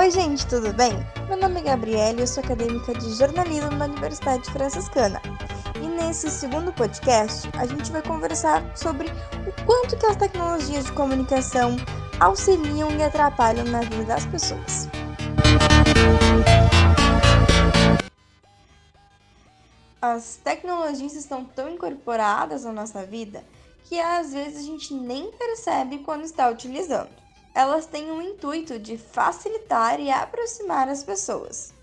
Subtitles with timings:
[0.00, 0.94] Oi, gente, tudo bem?
[1.28, 5.20] Meu nome é Gabriela e eu sou acadêmica de jornalismo na Universidade Franciscana.
[5.76, 10.92] E nesse segundo podcast, a gente vai conversar sobre o quanto que as tecnologias de
[10.92, 11.76] comunicação
[12.18, 14.88] auxiliam e atrapalham na vida das pessoas.
[20.00, 23.44] As tecnologias estão tão incorporadas na nossa vida
[23.84, 27.20] que às vezes a gente nem percebe quando está utilizando.
[27.54, 31.74] Elas têm o intuito de facilitar e aproximar as pessoas,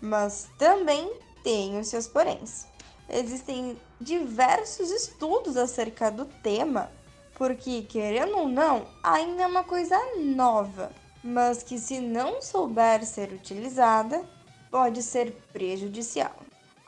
[0.00, 1.12] mas também
[1.42, 2.66] têm os seus poréns.
[3.08, 6.90] Existem diversos estudos acerca do tema,
[7.34, 10.92] porque, querendo ou não, ainda é uma coisa nova,
[11.22, 14.24] mas que, se não souber ser utilizada,
[14.70, 16.34] pode ser prejudicial.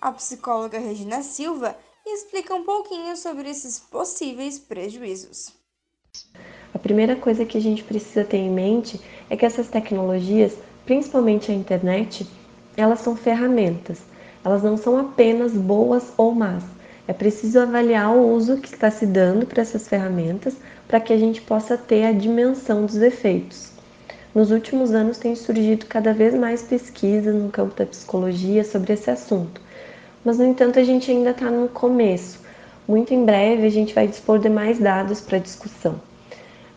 [0.01, 5.52] A psicóloga Regina Silva explica um pouquinho sobre esses possíveis prejuízos.
[6.74, 10.54] A primeira coisa que a gente precisa ter em mente é que essas tecnologias,
[10.85, 12.26] principalmente a internet,
[12.76, 14.01] elas são ferramentas.
[14.45, 16.65] Elas não são apenas boas ou más.
[17.07, 20.57] É preciso avaliar o uso que está se dando para essas ferramentas
[20.88, 23.70] para que a gente possa ter a dimensão dos efeitos.
[24.35, 29.09] Nos últimos anos tem surgido cada vez mais pesquisas no campo da psicologia sobre esse
[29.09, 29.60] assunto,
[30.24, 32.41] mas no entanto a gente ainda está no começo.
[32.88, 36.01] Muito em breve a gente vai dispor de mais dados para discussão.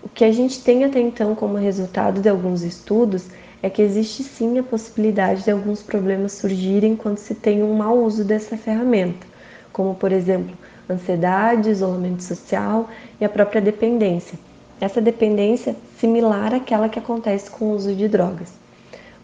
[0.04, 3.26] O que a gente tem até então como resultado de alguns estudos
[3.62, 7.98] é que existe sim a possibilidade de alguns problemas surgirem quando se tem um mau
[7.98, 9.26] uso dessa ferramenta,
[9.74, 10.56] como por exemplo
[10.90, 14.40] ansiedade, isolamento social e a própria dependência.
[14.80, 18.54] Essa dependência similar àquela que acontece com o uso de drogas.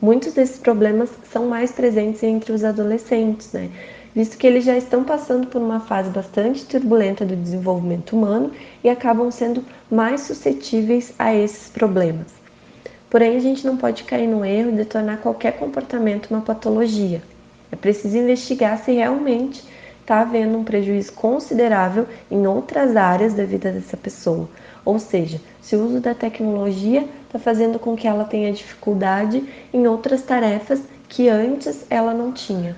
[0.01, 3.69] Muitos desses problemas são mais presentes entre os adolescentes, né?
[4.15, 8.51] Visto que eles já estão passando por uma fase bastante turbulenta do desenvolvimento humano
[8.83, 12.27] e acabam sendo mais suscetíveis a esses problemas.
[13.09, 17.21] Porém, a gente não pode cair no erro de tornar qualquer comportamento uma patologia.
[17.71, 19.63] É preciso investigar se realmente
[20.01, 24.49] está havendo um prejuízo considerável em outras áreas da vida dessa pessoa.
[24.83, 29.43] Ou seja, se o uso da tecnologia está fazendo com que ela tenha dificuldade
[29.73, 32.75] em outras tarefas que antes ela não tinha.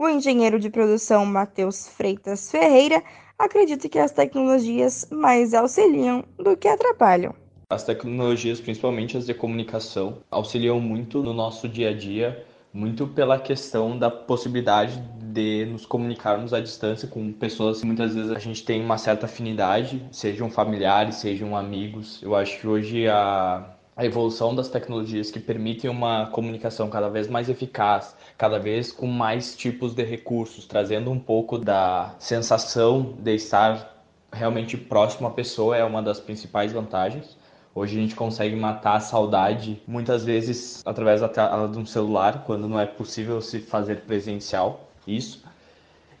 [0.00, 3.02] O engenheiro de produção Matheus Freitas Ferreira
[3.36, 7.34] acredita que as tecnologias mais auxiliam do que atrapalham.
[7.68, 13.40] As tecnologias, principalmente as de comunicação, auxiliam muito no nosso dia a dia, muito pela
[13.40, 18.64] questão da possibilidade de nos comunicarmos à distância com pessoas que muitas vezes a gente
[18.64, 22.22] tem uma certa afinidade, sejam familiares, sejam amigos.
[22.22, 27.26] Eu acho que hoje a a evolução das tecnologias que permitem uma comunicação cada vez
[27.26, 33.34] mais eficaz, cada vez com mais tipos de recursos, trazendo um pouco da sensação de
[33.34, 37.36] estar realmente próximo à pessoa é uma das principais vantagens.
[37.74, 42.44] Hoje a gente consegue matar a saudade muitas vezes através da tela de um celular,
[42.46, 45.42] quando não é possível se fazer presencial isso.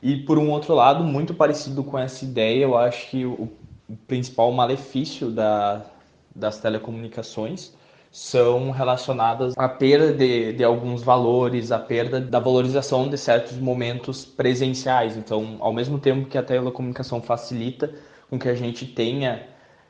[0.02, 3.48] E por um outro lado, muito parecido com essa ideia, eu acho que o
[4.08, 5.84] principal malefício da,
[6.38, 7.74] das telecomunicações
[8.10, 14.24] são relacionadas à perda de, de alguns valores, à perda da valorização de certos momentos
[14.24, 15.16] presenciais.
[15.16, 17.92] Então, ao mesmo tempo que a telecomunicação facilita
[18.30, 19.46] com que a gente tenha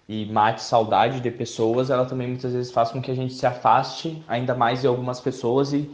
[0.09, 3.47] e mate saudade de pessoas, ela também muitas vezes faz com que a gente se
[3.47, 5.88] afaste ainda mais de algumas pessoas e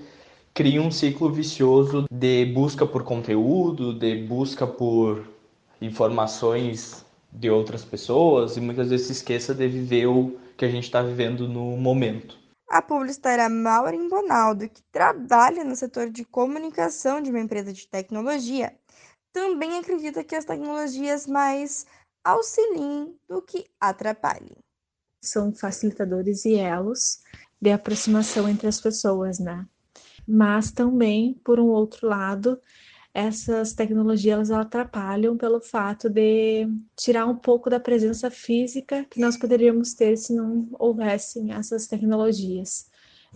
[0.55, 5.27] crie um ciclo vicioso de busca por conteúdo, de busca por
[5.83, 10.85] informações de outras pessoas e muitas vezes se esqueça de viver o que a gente
[10.85, 12.39] está vivendo no momento.
[12.69, 18.75] A publicitária Maureen Bonaldo, que trabalha no setor de comunicação de uma empresa de tecnologia,
[19.33, 21.87] também acredita que as tecnologias mais
[22.25, 24.57] auxiliem do que atrapalhem.
[25.23, 27.21] São facilitadores e elos
[27.61, 29.67] de aproximação entre as pessoas, né?
[30.27, 32.59] Mas também, por um outro lado,
[33.15, 36.67] essas tecnologias elas atrapalham pelo fato de
[36.97, 42.91] tirar um pouco da presença física que nós poderíamos ter se não houvessem essas tecnologias.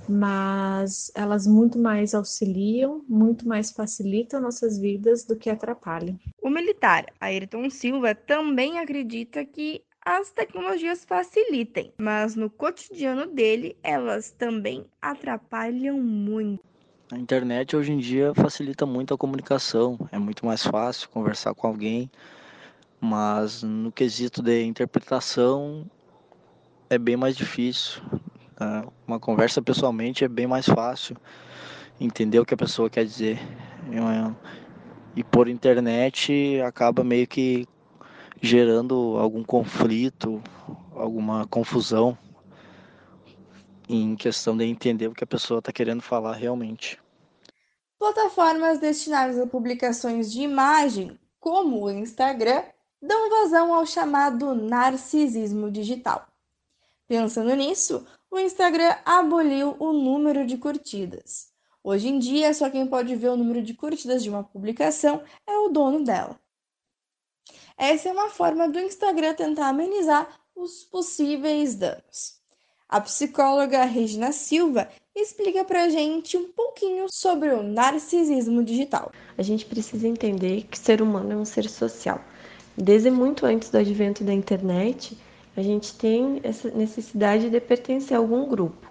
[0.09, 6.19] Mas elas muito mais auxiliam, muito mais facilitam nossas vidas do que atrapalham.
[6.43, 14.31] O militar Ayrton Silva também acredita que as tecnologias facilitem, mas no cotidiano dele elas
[14.31, 16.65] também atrapalham muito.
[17.11, 21.67] A internet hoje em dia facilita muito a comunicação, é muito mais fácil conversar com
[21.67, 22.11] alguém,
[23.01, 25.87] mas no quesito de interpretação
[26.91, 28.03] é bem mais difícil.
[28.55, 28.85] Tá?
[29.07, 31.17] Uma conversa pessoalmente é bem mais fácil
[31.99, 33.39] entender o que a pessoa quer dizer.
[35.17, 37.67] E por internet acaba meio que
[38.43, 40.43] gerando algum conflito,
[40.95, 42.19] alguma confusão
[43.88, 47.00] em questão de entender o que a pessoa está querendo falar realmente.
[47.99, 52.62] Plataformas destinadas a publicações de imagem, como o Instagram,
[53.00, 56.26] dão vazão ao chamado narcisismo digital.
[57.06, 61.50] Pensando nisso, o Instagram aboliu o número de curtidas.
[61.82, 65.56] Hoje em dia, só quem pode ver o número de curtidas de uma publicação é
[65.58, 66.38] o dono dela.
[67.76, 72.38] Essa é uma forma do Instagram tentar amenizar os possíveis danos.
[72.90, 79.12] A psicóloga Regina Silva explica pra gente um pouquinho sobre o narcisismo digital.
[79.37, 82.19] A gente precisa entender que ser humano é um ser social.
[82.75, 85.19] Desde muito antes do advento da internet,
[85.55, 88.90] a gente tem essa necessidade de pertencer a algum grupo.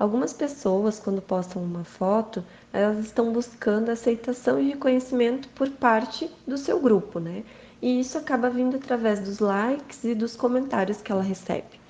[0.00, 6.58] Algumas pessoas, quando postam uma foto, elas estão buscando aceitação e reconhecimento por parte do
[6.58, 7.44] seu grupo, né?
[7.80, 11.81] E isso acaba vindo através dos likes e dos comentários que ela recebe.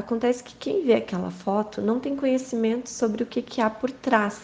[0.00, 3.90] Acontece que quem vê aquela foto não tem conhecimento sobre o que, que há por
[3.90, 4.40] trás.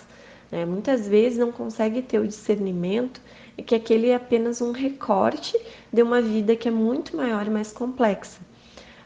[0.53, 0.67] Né?
[0.67, 3.23] Muitas vezes não consegue ter o discernimento
[3.57, 5.59] e que aquele é apenas um recorte
[5.91, 8.39] de uma vida que é muito maior e mais complexa.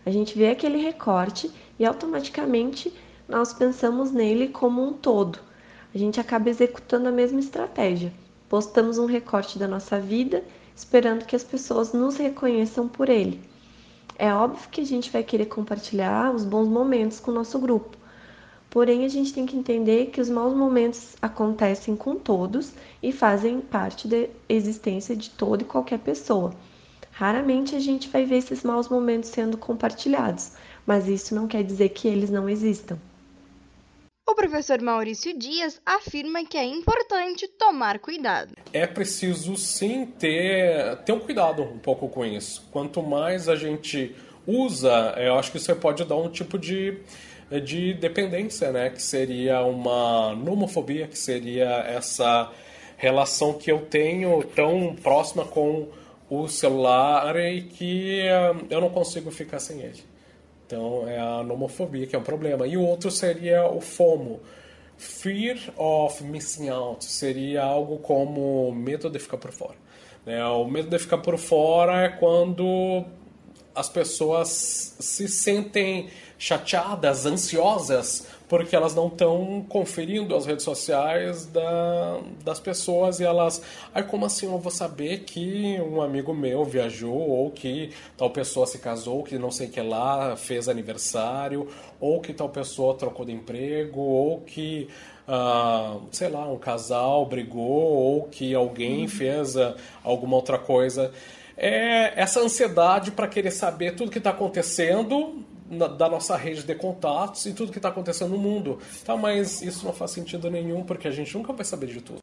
[0.05, 1.49] A gente vê aquele recorte
[1.79, 2.93] e automaticamente
[3.29, 5.39] nós pensamos nele como um todo.
[5.95, 8.13] A gente acaba executando a mesma estratégia.
[8.49, 10.43] Postamos um recorte da nossa vida,
[10.75, 13.41] esperando que as pessoas nos reconheçam por ele.
[14.23, 17.97] É óbvio que a gente vai querer compartilhar os bons momentos com o nosso grupo.
[18.69, 23.63] Porém, a gente tem que entender que os maus momentos acontecem com todos e fazem
[23.63, 26.53] parte da existência de toda e qualquer pessoa.
[27.11, 30.53] Raramente a gente vai ver esses maus momentos sendo compartilhados,
[30.85, 32.99] mas isso não quer dizer que eles não existam.
[34.31, 38.55] O professor Maurício Dias afirma que é importante tomar cuidado.
[38.73, 42.65] É preciso sim ter, ter um cuidado um pouco com isso.
[42.71, 44.15] Quanto mais a gente
[44.47, 46.99] usa, eu acho que isso pode dar um tipo de,
[47.65, 48.91] de dependência, né?
[48.91, 52.53] Que seria uma nomofobia, que seria essa
[52.97, 55.89] relação que eu tenho tão próxima com
[56.31, 60.10] o celular e que eh, eu não consigo ficar sem ele.
[60.71, 62.65] Então é a nomofobia que é um problema.
[62.65, 64.39] E o outro seria o FOMO.
[64.97, 69.75] Fear of missing out seria algo como medo de ficar por fora.
[70.25, 70.45] Né?
[70.45, 73.05] O medo de ficar por fora é quando
[73.75, 76.09] as pessoas se sentem
[76.39, 83.63] chateadas, ansiosas porque elas não estão conferindo as redes sociais da, das pessoas e elas.
[83.95, 88.67] Ai, como assim eu vou saber que um amigo meu viajou, ou que tal pessoa
[88.67, 91.69] se casou, ou que não sei o que lá fez aniversário,
[92.01, 94.89] ou que tal pessoa trocou de emprego, ou que.
[95.29, 99.09] Uh, sei lá, um casal brigou, ou que alguém uhum.
[99.09, 101.13] fez uh, alguma outra coisa.
[101.57, 106.75] É essa ansiedade para querer saber tudo que está acontecendo na, da nossa rede de
[106.75, 108.79] contatos e tudo que está acontecendo no mundo.
[109.05, 112.19] Tá, mas isso não faz sentido nenhum porque a gente nunca vai saber de tudo.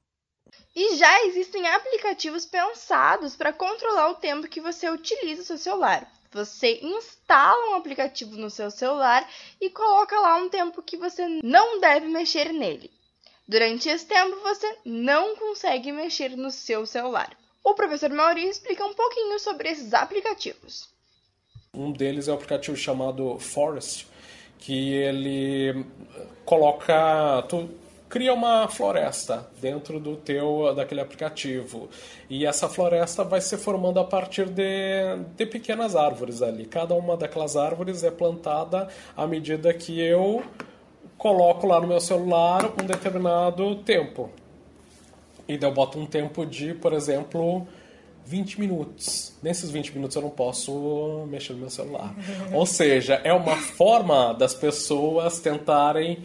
[0.75, 6.07] E já existem aplicativos pensados para controlar o tempo que você utiliza o seu celular.
[6.31, 9.27] Você instala um aplicativo no seu celular
[9.59, 12.91] e coloca lá um tempo que você não deve mexer nele.
[13.47, 17.35] Durante esse tempo, você não consegue mexer no seu celular.
[17.63, 20.89] O professor Maurício explica um pouquinho sobre esses aplicativos.
[21.73, 24.07] Um deles é o um aplicativo chamado Forest,
[24.57, 25.85] que ele
[26.45, 27.69] coloca tu
[28.09, 31.89] cria uma floresta dentro do teu daquele aplicativo.
[32.29, 36.65] E essa floresta vai se formando a partir de, de pequenas árvores ali.
[36.65, 40.43] Cada uma daquelas árvores é plantada à medida que eu
[41.17, 44.29] coloco lá no meu celular um determinado tempo.
[45.47, 47.67] E daí eu boto um tempo de por exemplo
[48.27, 49.33] 20 minutos.
[49.41, 52.13] Nesses 20 minutos eu não posso mexer no meu celular.
[52.53, 56.19] Ou seja, é uma forma das pessoas tentarem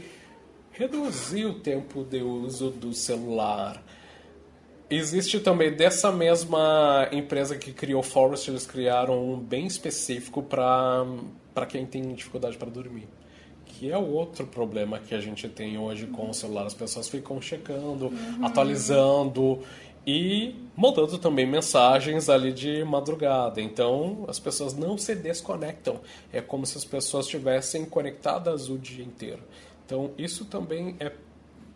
[0.73, 3.81] reduzir o tempo de uso do celular.
[4.91, 11.67] Existe também dessa mesma empresa que criou o Forest, eles criaram um bem específico para
[11.69, 13.09] quem tem dificuldade para dormir.
[13.65, 16.67] Que é outro problema que a gente tem hoje com o celular.
[16.67, 18.45] As pessoas ficam checando, uhum.
[18.45, 19.61] atualizando
[20.07, 23.61] e mandando também mensagens ali de madrugada.
[23.61, 26.01] Então as pessoas não se desconectam.
[26.33, 29.43] É como se as pessoas estivessem conectadas o dia inteiro.
[29.87, 31.13] Então isso também é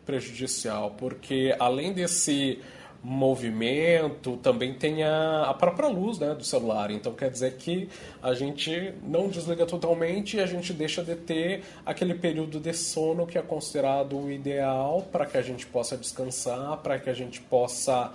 [0.05, 2.61] prejudicial, porque além desse
[3.09, 6.91] movimento, também tem a, a própria luz né, do celular.
[6.91, 7.89] Então quer dizer que
[8.21, 13.25] a gente não desliga totalmente e a gente deixa de ter aquele período de sono
[13.25, 17.41] que é considerado o ideal para que a gente possa descansar, para que a gente
[17.43, 18.11] possa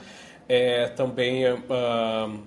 [0.50, 2.40] é, também uh,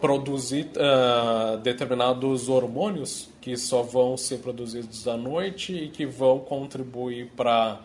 [0.00, 7.32] produzir uh, determinados hormônios que só vão ser produzidos à noite e que vão contribuir
[7.36, 7.80] para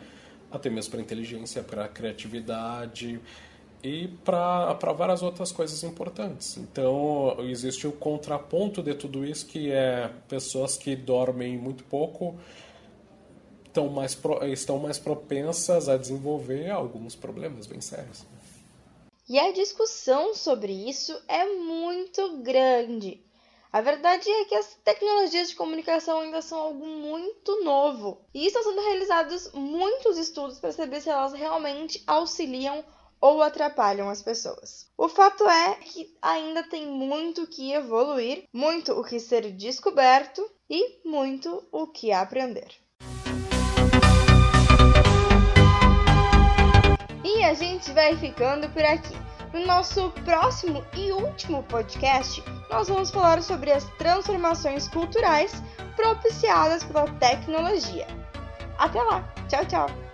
[0.52, 3.20] até mesmo para inteligência, para criatividade
[3.84, 6.58] e para várias outras coisas importantes.
[6.58, 12.38] Então, existe o contraponto de tudo isso, que é pessoas que dormem muito pouco
[13.70, 18.26] estão mais, pro, estão mais propensas a desenvolver alguns problemas bem sérios.
[19.28, 23.22] E a discussão sobre isso é muito grande.
[23.72, 28.64] A verdade é que as tecnologias de comunicação ainda são algo muito novo e estão
[28.64, 32.84] sendo realizados muitos estudos para saber se elas realmente auxiliam
[33.22, 34.90] ou atrapalham as pessoas.
[34.98, 41.08] O fato é que ainda tem muito que evoluir, muito o que ser descoberto e
[41.08, 42.74] muito o que aprender.
[47.24, 49.29] E a gente vai ficando por aqui.
[49.54, 55.64] No nosso próximo e último podcast, nós vamos falar sobre as transformações culturais
[55.96, 58.08] propiciadas pela tecnologia.
[58.78, 59.24] Até lá!
[59.48, 60.09] Tchau, tchau!